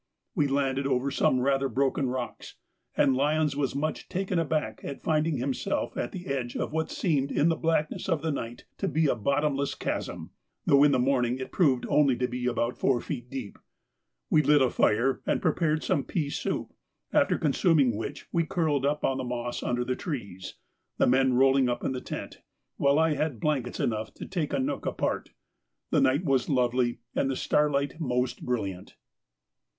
We 0.33 0.47
landed 0.47 0.87
over 0.87 1.11
some 1.11 1.41
rather 1.41 1.69
broken 1.69 2.09
rocks, 2.09 2.55
and 2.97 3.15
Lyons 3.15 3.55
was 3.55 3.75
much 3.75 4.09
taken 4.09 4.39
aback 4.39 4.81
at 4.83 5.03
finding 5.03 5.37
himself 5.37 5.95
at 5.95 6.11
the 6.11 6.25
edge 6.25 6.57
of 6.57 6.71
what 6.73 6.89
seemed 6.89 7.31
in 7.31 7.49
the 7.49 7.55
blackness 7.55 8.09
of 8.09 8.23
the 8.23 8.31
night 8.31 8.65
to 8.79 8.87
be 8.87 9.05
a 9.05 9.13
bottomless 9.13 9.75
chasm, 9.75 10.31
though 10.65 10.83
in 10.83 10.91
the 10.91 10.97
morning 10.97 11.37
it 11.37 11.51
proved 11.51 11.83
to 11.83 11.87
be 11.89 11.93
only 11.93 12.45
about 12.47 12.79
four 12.79 12.99
feet 12.99 13.29
deep. 13.29 13.59
We 14.31 14.41
lit 14.41 14.59
a 14.63 14.71
fire 14.71 15.21
and 15.27 15.39
prepared 15.39 15.83
some 15.83 16.03
pea 16.03 16.31
soup, 16.31 16.73
after 17.13 17.37
consuming 17.37 17.95
which 17.95 18.27
we 18.31 18.43
curled 18.43 18.87
up 18.87 19.03
on 19.05 19.17
the 19.19 19.23
moss 19.23 19.61
under 19.61 19.85
the 19.85 19.95
trees, 19.95 20.55
the 20.97 21.05
men 21.05 21.33
rolling 21.33 21.69
up 21.69 21.83
in 21.83 21.91
the 21.91 22.01
tent, 22.01 22.41
while 22.77 22.97
I 22.97 23.13
had 23.13 23.39
blankets 23.39 23.79
enough 23.79 24.15
to 24.15 24.25
take 24.25 24.51
a 24.51 24.57
nook 24.57 24.87
apart. 24.87 25.29
The 25.91 26.01
night 26.01 26.23
was 26.25 26.49
lovely 26.49 27.01
and 27.13 27.29
the 27.29 27.35
starlight 27.35 27.99
most 27.99 28.43
brilliant. 28.43 28.95